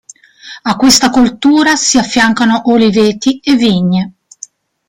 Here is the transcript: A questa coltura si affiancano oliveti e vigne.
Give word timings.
A 0.63 0.75
questa 0.77 1.11
coltura 1.11 1.75
si 1.75 1.99
affiancano 1.99 2.71
oliveti 2.71 3.37
e 3.39 3.55
vigne. 3.55 4.13